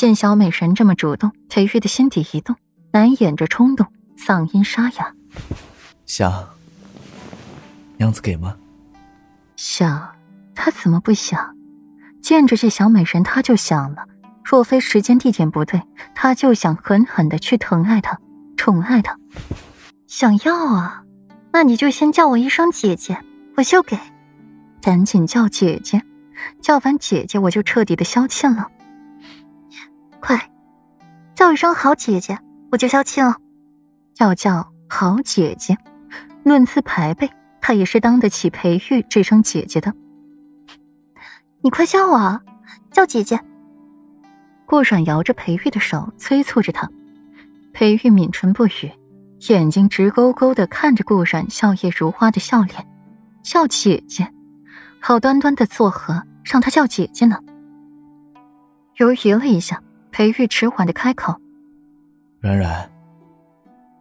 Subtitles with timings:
[0.00, 2.56] 见小美人这么主动，裴玉的心底一动，
[2.90, 5.14] 难掩着冲动，嗓音沙哑
[6.08, 6.48] ：“想，
[7.98, 8.56] 娘子给吗？”
[9.56, 10.12] 想，
[10.54, 11.54] 他怎么不想？
[12.22, 14.06] 见着这小美人，他就想了。
[14.42, 15.82] 若非时间地点不对，
[16.14, 18.18] 他就想狠狠的去疼爱她，
[18.56, 19.18] 宠爱她。
[20.06, 21.02] 想要啊，
[21.52, 23.22] 那你就先叫我一声姐姐，
[23.58, 23.98] 我就给。
[24.80, 26.00] 赶紧叫姐姐，
[26.62, 28.68] 叫完姐姐我就彻底的消气了。
[30.20, 30.50] 快，
[31.34, 32.38] 叫一声好姐姐，
[32.70, 33.36] 我就消气了。
[34.18, 35.76] 要叫好姐姐，
[36.44, 37.30] 论资排辈，
[37.60, 39.92] 她也是当得起裴玉这声姐姐的。
[41.62, 42.42] 你快叫啊，
[42.90, 43.40] 叫姐姐。
[44.66, 46.88] 顾阮摇着裴玉的手，催促着他。
[47.72, 48.92] 裴玉抿唇不语，
[49.48, 52.86] 眼睛直勾勾的看着顾阮笑靥如花的笑脸，
[53.42, 54.32] 叫姐姐，
[55.00, 57.38] 好端端的作何让他叫姐姐呢？
[58.96, 61.34] 犹豫了一下，裴玉迟缓的开口
[62.40, 62.90] ：“软软，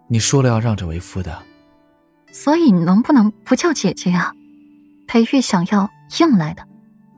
[0.07, 1.43] 你说了要让着为夫的，
[2.31, 4.33] 所以能不能不叫姐姐呀？”
[5.07, 6.63] 裴玉想要硬来的，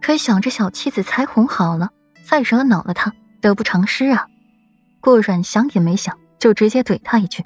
[0.01, 1.89] 可想着小妻子才哄好了，
[2.23, 3.13] 再惹恼了他。
[3.41, 4.27] 得不偿失啊！
[4.99, 7.43] 顾阮想也没想，就直接怼他一句：“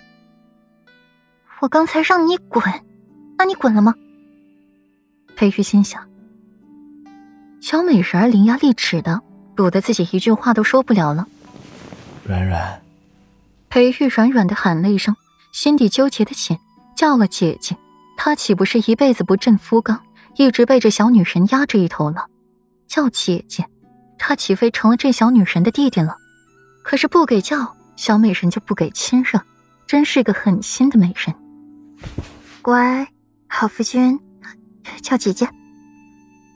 [1.61, 2.61] 我刚才让你滚，
[3.37, 3.95] 那你滚了吗？”
[5.37, 6.05] 裴玉心想：
[7.61, 9.21] 小美人儿伶牙俐齿的，
[9.55, 11.25] 堵得自己一句话都说不了了。
[12.27, 12.81] 软软，
[13.69, 15.15] 裴玉软软的喊了一声，
[15.51, 16.57] 心底纠结的紧，
[16.97, 17.77] 叫了姐姐，
[18.17, 20.01] 她岂不是一辈子不振夫纲，
[20.35, 22.25] 一直被这小女人压着一头了？
[22.87, 23.67] 叫姐姐。
[24.17, 26.17] 她岂非成了这小女人的弟弟了？
[26.83, 29.39] 可是不给叫小美人就不给亲热，
[29.85, 31.35] 真是个狠心的美人。
[32.63, 33.07] 乖，
[33.47, 34.19] 好夫君，
[35.03, 35.47] 叫姐姐。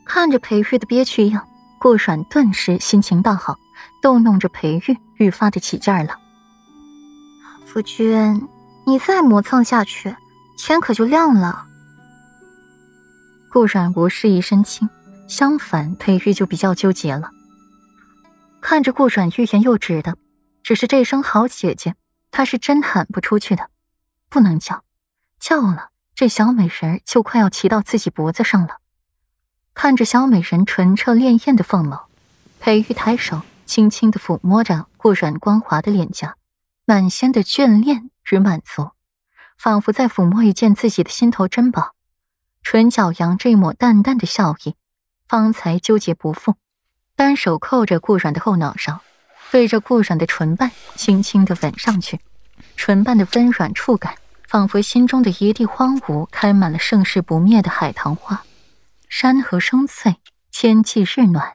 [0.04, 1.48] 看着裴玉的憋屈样，
[1.80, 3.58] 顾阮顿时心情大好，
[4.02, 6.20] 逗弄着裴玉愈发的起劲儿了。
[7.66, 8.48] 夫君，
[8.86, 10.16] 你再磨蹭下去，
[10.58, 11.66] 天可就亮了。
[13.50, 14.90] 顾阮无事一身轻，
[15.30, 17.32] 相反，裴玉就比较纠结了。
[18.62, 20.18] 看着顾阮欲言又止的，
[20.62, 21.96] 只是这声好姐姐，
[22.30, 23.70] 他是真喊不出去的，
[24.30, 24.84] 不能叫，
[25.40, 28.79] 叫了这小美人就快要骑到自己脖子上了。
[29.82, 32.02] 看着小美人纯澈潋滟的凤眸，
[32.60, 36.36] 裴玉抬手轻轻的抚摸着顾阮光滑的脸颊，
[36.84, 38.92] 满心的眷恋与满足，
[39.58, 41.94] 仿佛在抚摸一件自己的心头珍宝，
[42.62, 44.76] 唇角扬着一抹淡淡的笑意，
[45.30, 46.56] 方才纠结不复。
[47.16, 49.00] 单手扣着顾阮的后脑勺，
[49.50, 52.20] 对着顾阮的唇瓣轻轻的吻上去，
[52.76, 54.16] 唇瓣的温软触感，
[54.46, 58.44] 仿佛心中的一地荒芜开满了盛世不灭的海棠花。
[59.10, 60.18] 山河生翠，
[60.52, 61.54] 天际日暖，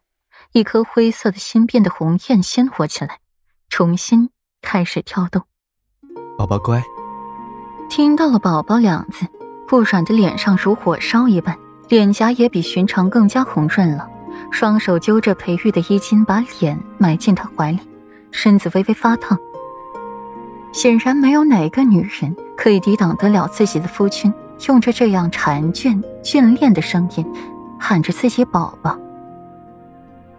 [0.53, 3.21] 一颗灰色的心变得红艳鲜活起来，
[3.69, 5.45] 重新开始跳动。
[6.37, 6.83] 宝宝乖，
[7.89, 9.25] 听到了“宝宝”两字，
[9.69, 11.57] 顾阮的脸上如火烧一般，
[11.89, 14.11] 脸颊也比寻常更加红润了。
[14.51, 17.79] 双手揪着裴玉的衣襟，把脸埋进他怀里，
[18.33, 19.39] 身子微微发烫。
[20.73, 24.35] 显然，没有哪个女人可以抵挡得了自己的夫君
[24.67, 27.27] 用着这样缠眷眷恋的声音
[27.79, 28.99] 喊着自己宝宝。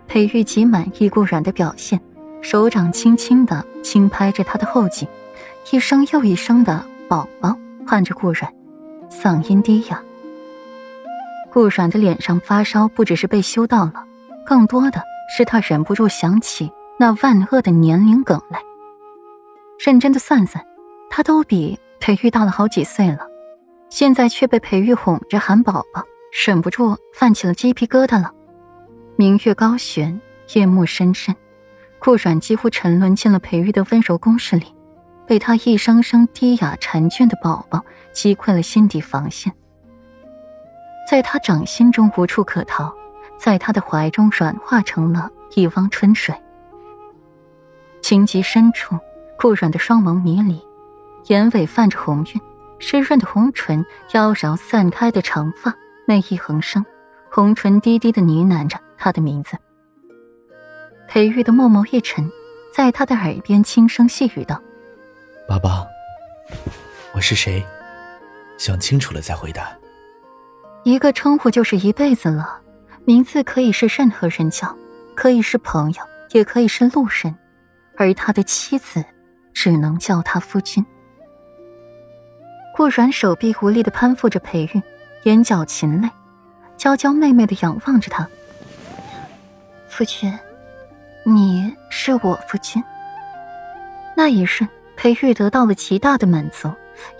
[0.07, 1.99] 裴玉极满意顾然的表现，
[2.41, 5.07] 手掌轻轻的轻拍着他的后颈，
[5.71, 7.55] 一声又一声的“宝宝”
[7.85, 8.51] 唤着顾然，
[9.09, 10.01] 嗓音低哑。
[11.51, 14.05] 顾然的脸上发烧，不只是被羞到了，
[14.45, 15.01] 更多的
[15.35, 18.59] 是他忍不住想起那万恶的年龄梗来。
[19.83, 20.63] 认真的算算，
[21.09, 23.19] 他都比裴玉大了好几岁了，
[23.95, 26.03] 现在却被裴玉哄着喊宝宝，
[26.45, 28.33] 忍不住泛起了鸡皮疙瘩了。
[29.15, 30.19] 明月高悬，
[30.53, 31.33] 夜幕深深，
[31.97, 34.65] 顾阮几乎沉沦进了裴玉的温柔攻势里，
[35.25, 39.53] 被他一声声低哑缠眷的宝宝击溃了心底防线。
[41.09, 42.93] 在他掌心中无处可逃，
[43.39, 46.35] 在他的怀中软化成了一汪春水。
[48.01, 48.99] 情急深处，
[49.39, 50.61] 顾软的双眸迷离，
[51.27, 52.41] 眼尾泛着红晕，
[52.87, 53.83] 湿润的红唇，
[54.13, 55.73] 妖娆散开的长发，
[56.05, 56.85] 媚意横生，
[57.31, 59.57] 红唇低低的呢喃着他的名字。
[61.07, 62.29] 裴玉的墨眸一沉，
[62.71, 64.61] 在他的耳边轻声细语道
[65.49, 65.87] ：“宝宝，
[67.15, 67.65] 我是谁？
[68.59, 69.75] 想清楚了再回答。”
[70.85, 72.61] 一个称呼就是一辈子了，
[73.03, 74.77] 名字可以是任何人叫，
[75.15, 76.03] 可以是朋友，
[76.33, 77.35] 也可以是路人，
[77.97, 79.03] 而他的妻子
[79.55, 80.85] 只能叫他夫君。
[82.75, 84.81] 顾软手臂无力的攀附着裴玉，
[85.23, 86.09] 眼角噙泪，
[86.75, 88.27] 娇娇媚媚的仰望着他。
[89.87, 90.37] 夫君，
[91.23, 92.11] 你是。
[92.15, 92.83] 我夫君。
[94.13, 96.69] 那一瞬，裴玉得到了极大的满足，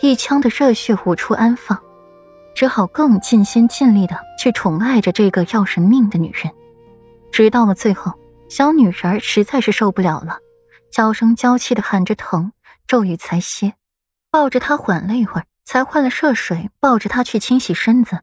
[0.02, 1.80] 一腔的热血无处安放，
[2.54, 6.52] 只好更尽心尽力的去宠爱着这个要人命的女人。
[7.32, 8.12] 直到了最后，
[8.50, 10.38] 小女人实在是受不了了，
[10.92, 12.52] 娇声娇气的喊着疼，
[12.88, 13.74] 咒语才歇，
[14.36, 18.20] 抱着他缓了一会儿，才换了涉水，抱着他去清洗身子。